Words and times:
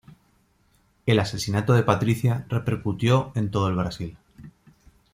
El 1.05 1.19
asesinato 1.19 1.73
de 1.73 1.83
Patricia 1.83 2.47
repercutió 2.49 3.31
en 3.35 3.51
todo 3.51 3.67
el 3.67 3.75
Brasil. 3.75 4.17